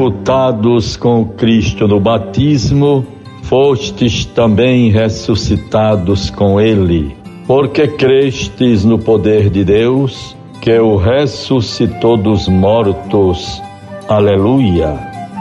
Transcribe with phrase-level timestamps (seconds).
[0.00, 3.04] sepultados com Cristo no batismo,
[3.42, 7.14] fostes também ressuscitados com Ele,
[7.46, 13.60] porque crestes no poder de Deus, que o ressuscitou dos mortos.
[14.08, 14.98] Aleluia.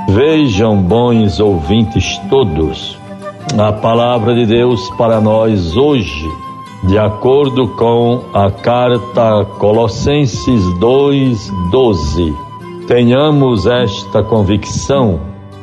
[0.09, 2.97] Vejam, bons ouvintes todos,
[3.57, 6.29] a palavra de Deus para nós hoje,
[6.83, 12.48] de acordo com a carta Colossenses 2:12.
[12.89, 15.19] Tenhamos esta convicção,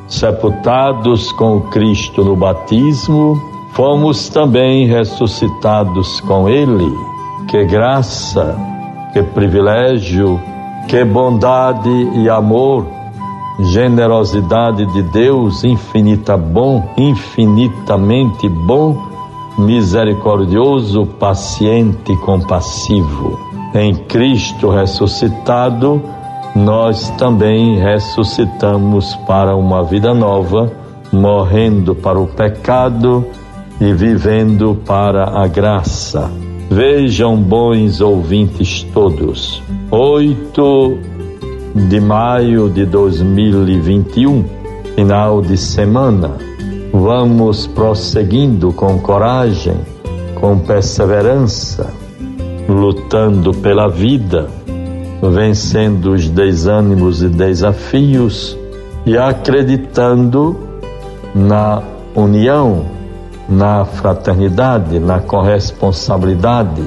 [0.07, 3.35] sepultados com Cristo no batismo,
[3.73, 6.89] fomos também ressuscitados com Ele.
[7.49, 8.57] Que graça,
[9.13, 10.41] que privilégio,
[10.87, 12.87] que bondade e amor
[13.59, 18.97] generosidade de Deus, infinita bom, infinitamente bom,
[19.59, 23.37] misericordioso, paciente e compassivo.
[23.75, 26.01] Em Cristo ressuscitado,
[26.57, 30.73] nós também ressuscitamos para uma vida nova,
[31.13, 33.27] morrendo para o pecado
[33.79, 36.31] e vivendo para a graça.
[36.71, 40.99] Vejam, bons ouvintes todos, oito
[41.75, 44.45] de maio de 2021,
[44.95, 46.33] final de semana.
[46.91, 49.77] Vamos prosseguindo com coragem,
[50.35, 51.93] com perseverança,
[52.67, 54.49] lutando pela vida,
[55.23, 58.57] vencendo os desânimos e desafios
[59.05, 60.57] e acreditando
[61.35, 61.83] na
[62.15, 62.87] união,
[63.49, 66.83] na fraternidade, na corresponsabilidade,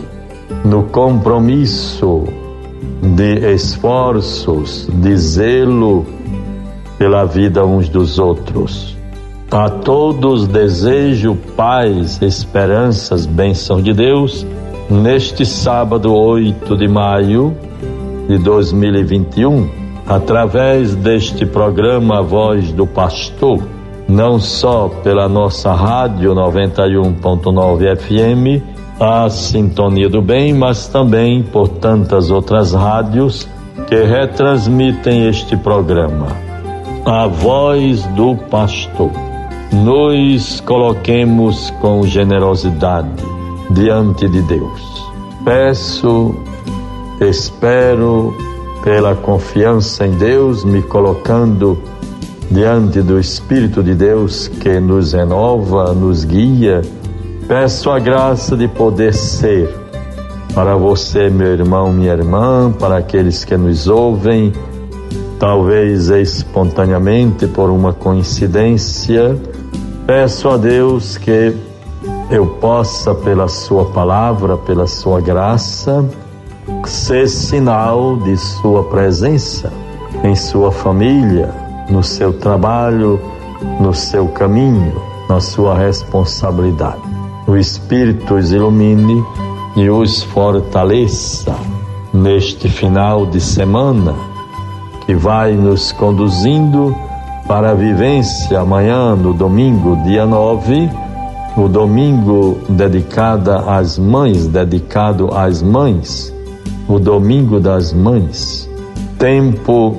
[0.65, 2.25] no compromisso
[3.15, 6.05] de esforços, de zelo
[6.97, 8.97] pela vida uns dos outros.
[9.51, 14.45] A todos desejo paz, esperanças, bênçãos de Deus
[14.89, 17.55] neste sábado 8 de maio
[18.29, 19.67] de 2021,
[20.07, 23.59] através deste programa Voz do Pastor,
[24.07, 28.63] não só pela nossa rádio 91.9 FM,
[28.99, 33.47] a Sintonia do Bem, mas também por tantas outras rádios
[33.87, 36.27] que retransmitem este programa.
[37.05, 39.09] A voz do pastor.
[39.71, 43.23] Nos coloquemos com generosidade
[43.71, 45.09] diante de Deus.
[45.43, 46.35] Peço,
[47.21, 48.35] espero,
[48.83, 51.77] pela confiança em Deus, me colocando
[52.49, 56.81] diante do Espírito de Deus que nos renova, nos guia
[57.49, 59.75] Peço a graça de poder ser
[60.53, 64.53] para você, meu irmão, minha irmã, para aqueles que nos ouvem,
[65.39, 69.35] talvez espontaneamente por uma coincidência.
[70.05, 71.57] Peço a Deus que
[72.29, 76.07] eu possa, pela Sua palavra, pela Sua graça,
[76.85, 79.71] ser sinal de Sua presença
[80.23, 81.53] em Sua família,
[81.89, 83.19] no seu trabalho,
[83.79, 84.93] no seu caminho,
[85.27, 87.01] na sua responsabilidade.
[87.47, 89.23] O Espírito os ilumine
[89.75, 91.55] e os fortaleça
[92.13, 94.15] neste final de semana
[95.05, 96.95] que vai nos conduzindo
[97.47, 100.89] para a vivência amanhã, no domingo, dia 9,
[101.57, 106.33] o domingo dedicado às mães, dedicado às mães,
[106.89, 108.67] o domingo das mães.
[109.19, 109.95] Tempo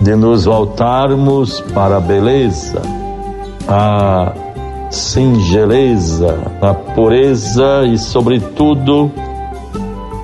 [0.00, 2.80] de nos voltarmos para a beleza,
[3.66, 4.32] a
[4.90, 9.10] singeleza, a pureza e, sobretudo,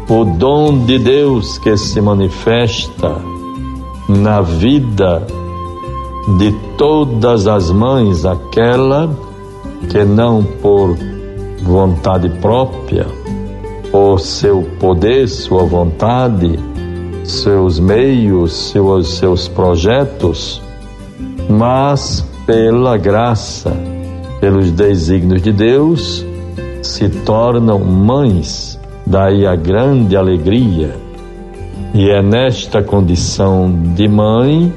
[0.09, 3.17] o dom de Deus que se manifesta
[4.09, 5.27] na vida
[6.39, 9.09] de todas as mães, aquela
[9.89, 10.97] que não por
[11.63, 13.07] vontade própria,
[14.11, 16.59] por seu poder, sua vontade,
[17.23, 20.61] seus meios, seus, seus projetos,
[21.49, 23.73] mas pela graça
[24.41, 26.27] pelos desígnios de Deus,
[26.83, 30.97] se tornam mães, daí a grande alegria.
[31.95, 34.75] E é nesta condição de mãe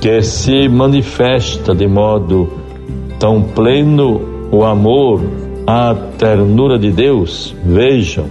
[0.00, 2.48] que se manifesta de modo
[3.18, 4.20] tão pleno
[4.52, 5.20] o amor,
[5.70, 7.54] a ternura de Deus.
[7.64, 8.26] Vejam,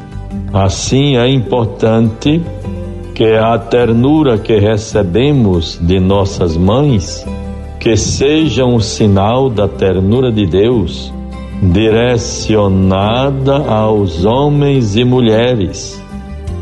[0.52, 2.42] assim é importante
[3.16, 7.26] que a ternura que recebemos de nossas mães
[7.80, 11.14] que seja um sinal da ternura de Deus
[11.64, 16.04] direcionada aos homens e mulheres.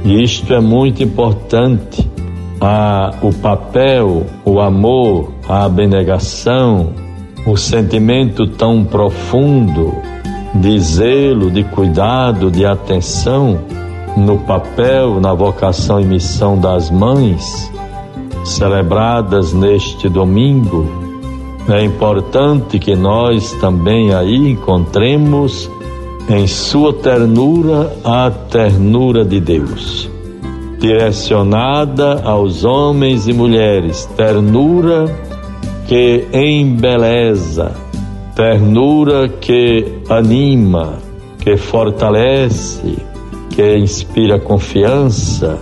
[0.06, 2.08] E isto é muito importante.
[2.62, 6.94] Ah, o papel, o amor, a abnegação,
[7.48, 10.17] o sentimento tão profundo
[10.56, 13.60] de zelo, de cuidado, de atenção
[14.16, 17.72] no papel, na vocação e missão das mães
[18.44, 20.88] celebradas neste domingo,
[21.70, 25.70] é importante que nós também aí encontremos
[26.30, 30.10] em sua ternura a ternura de Deus,
[30.80, 35.06] direcionada aos homens e mulheres, ternura
[35.88, 37.72] que embeleza,
[38.38, 41.00] ternura que anima,
[41.40, 42.96] que fortalece,
[43.50, 45.60] que inspira confiança,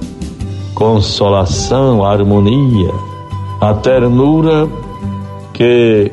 [0.74, 2.92] consolação, harmonia,
[3.62, 4.68] a ternura
[5.54, 6.12] que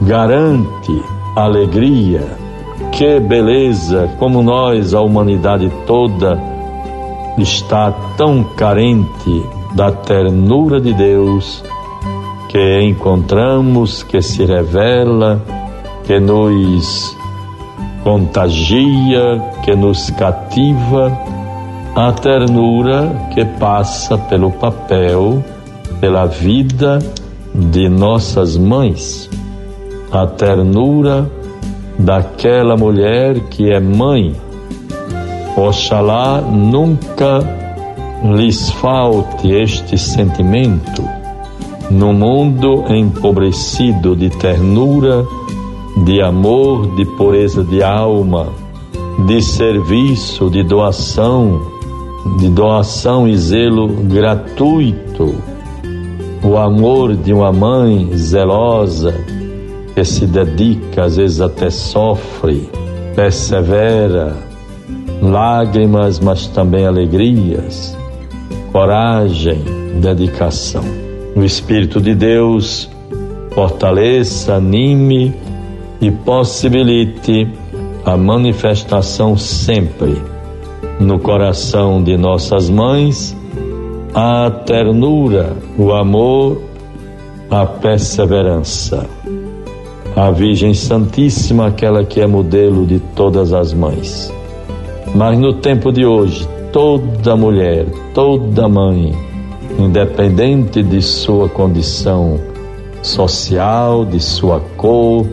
[0.00, 1.02] garante
[1.34, 2.38] alegria,
[2.92, 6.40] que beleza, como nós, a humanidade toda,
[7.36, 9.44] está tão carente
[9.74, 11.64] da ternura de Deus
[12.48, 15.42] que encontramos, que se revela,
[16.10, 17.16] que nos
[18.02, 21.16] contagia, que nos cativa,
[21.94, 25.40] a ternura que passa pelo papel,
[26.00, 26.98] pela vida
[27.54, 29.30] de nossas mães,
[30.10, 31.30] a ternura
[31.96, 34.34] daquela mulher que é mãe.
[35.56, 37.38] Oxalá nunca
[38.34, 41.20] lhes falte este sentimento
[41.88, 45.24] no mundo empobrecido de ternura,
[45.98, 48.48] de amor, de pureza de alma,
[49.26, 51.60] de serviço, de doação,
[52.38, 55.34] de doação e zelo gratuito
[56.42, 59.14] o amor de uma mãe zelosa
[59.94, 62.68] que se dedica, às vezes até sofre,
[63.14, 64.36] persevera,
[65.20, 67.96] lágrimas, mas também alegrias,
[68.72, 69.62] coragem,
[70.00, 70.84] dedicação.
[71.36, 72.88] O Espírito de Deus
[73.52, 75.34] fortaleça, anime
[76.00, 77.48] e possibilite
[78.04, 80.20] a manifestação sempre
[80.98, 83.36] no coração de nossas mães
[84.14, 86.60] a ternura, o amor,
[87.50, 89.06] a perseverança.
[90.16, 94.32] A Virgem Santíssima, aquela que é modelo de todas as mães.
[95.14, 99.14] Mas no tempo de hoje, toda mulher, toda mãe,
[99.78, 102.40] independente de sua condição
[103.02, 105.26] social, de sua cor,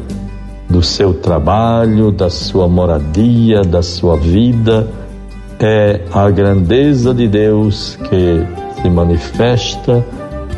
[0.77, 4.88] do seu trabalho, da sua moradia, da sua vida,
[5.59, 8.45] é a grandeza de Deus que
[8.79, 10.06] se manifesta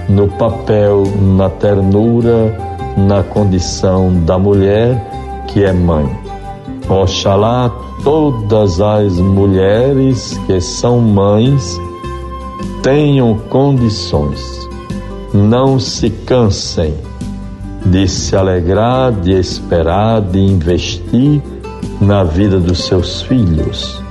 [0.09, 1.03] no papel,
[1.37, 2.53] na ternura,
[2.97, 5.01] na condição da mulher
[5.47, 6.13] que é mãe.
[6.89, 7.71] Oxalá
[8.03, 11.79] todas as mulheres que são mães
[12.83, 14.67] tenham condições,
[15.33, 16.93] não se cansem
[17.85, 21.41] de se alegrar, de esperar, de investir
[22.01, 24.01] na vida dos seus filhos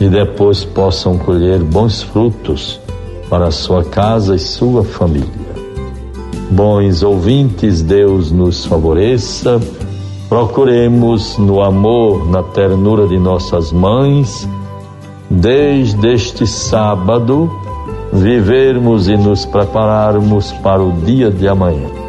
[0.00, 2.80] e depois possam colher bons frutos
[3.28, 5.46] para sua casa e sua família.
[6.50, 9.60] Bons ouvintes, Deus nos favoreça.
[10.28, 14.48] Procuremos no amor, na ternura de nossas mães,
[15.30, 17.50] desde este sábado,
[18.12, 22.05] vivermos e nos prepararmos para o dia de amanhã.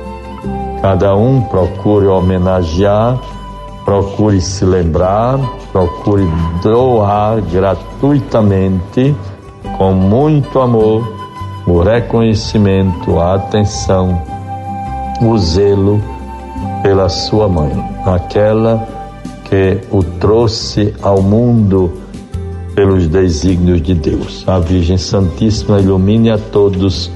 [0.82, 3.20] Cada um procure homenagear,
[3.84, 5.40] procure se lembrar,
[5.72, 6.28] procure
[6.62, 9.16] doar gratuitamente
[9.78, 11.08] com muito amor,
[11.66, 14.22] o reconhecimento, a atenção,
[15.22, 16.02] o zelo
[16.82, 17.74] pela sua mãe,
[18.06, 18.88] aquela
[19.46, 21.92] que o trouxe ao mundo
[22.76, 24.44] pelos desígnios de Deus.
[24.48, 27.12] A Virgem Santíssima ilumine a todos,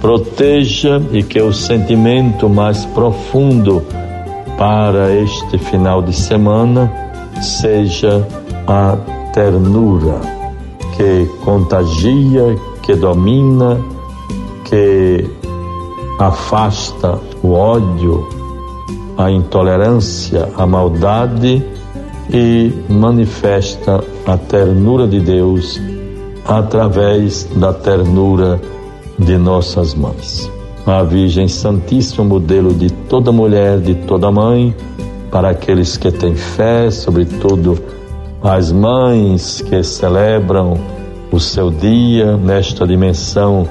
[0.00, 3.82] proteja e que o sentimento mais profundo
[4.56, 6.90] para este final de semana
[7.40, 8.26] seja
[8.66, 8.96] a
[9.32, 10.20] ternura
[10.96, 13.80] que contagia, que domina,
[14.64, 15.28] que
[16.18, 18.28] afasta o ódio,
[19.16, 21.64] a intolerância, a maldade
[22.32, 25.80] e manifesta a ternura de Deus
[26.46, 28.79] através da ternura de
[29.38, 30.50] nossas mães.
[30.86, 34.74] A Virgem Santíssima, modelo de toda mulher, de toda mãe,
[35.30, 37.78] para aqueles que têm fé, sobretudo
[38.42, 40.78] as mães que celebram
[41.30, 43.68] o seu dia nesta dimensão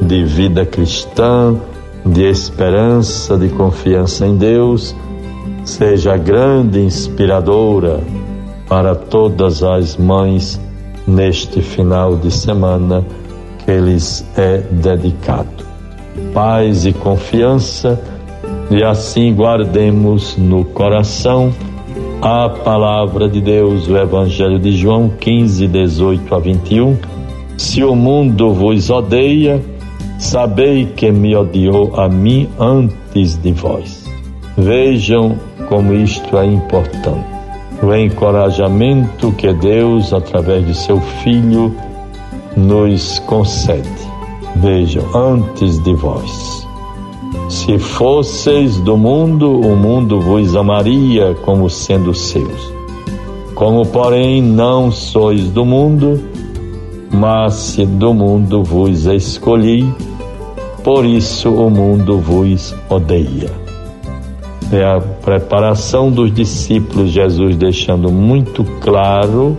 [0.00, 1.56] de vida cristã,
[2.04, 4.94] de esperança, de confiança em Deus,
[5.64, 8.00] seja grande inspiradora
[8.68, 10.60] para todas as mães
[11.06, 13.04] neste final de semana
[13.68, 15.66] que lhes é dedicado.
[16.32, 18.00] Paz e confiança,
[18.70, 21.52] e assim guardemos no coração
[22.22, 26.96] a palavra de Deus, o Evangelho de João 15, 18 a 21.
[27.58, 29.60] Se o mundo vos odeia,
[30.18, 34.04] Sabei que me odiou a mim antes de vós.
[34.56, 35.36] Vejam
[35.68, 37.24] como isto é importante.
[37.80, 41.72] O encorajamento que Deus, através de seu Filho,
[42.56, 43.88] nos concede.
[44.56, 46.66] Vejam, antes de vós.
[47.48, 52.72] Se fosseis do mundo, o mundo vos amaria como sendo seus.
[53.54, 56.22] Como, porém, não sois do mundo,
[57.10, 59.86] mas se do mundo vos escolhi,
[60.84, 63.50] por isso o mundo vos odeia.
[64.70, 69.56] É a preparação dos discípulos, Jesus deixando muito claro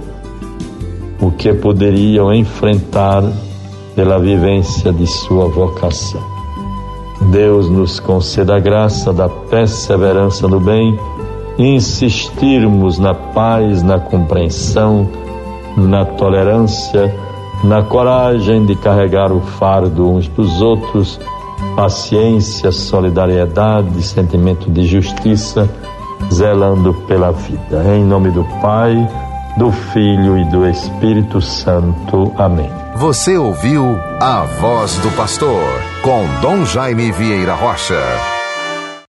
[1.22, 3.24] o que poderiam enfrentar
[3.96, 6.22] pela vivência de sua vocação.
[7.32, 10.98] Deus nos conceda a graça da perseverança no bem,
[11.58, 15.10] insistirmos na paz, na compreensão,
[15.76, 17.14] na tolerância,
[17.64, 21.20] na coragem de carregar o fardo uns dos outros,
[21.76, 25.70] paciência, solidariedade, sentimento de justiça,
[26.32, 27.84] zelando pela vida.
[27.96, 28.96] Em nome do Pai,
[29.58, 32.34] do Filho e do Espírito Santo.
[32.38, 32.72] Amém.
[32.96, 35.64] Você ouviu a voz do pastor
[36.02, 38.02] com Dom Jaime Vieira Rocha.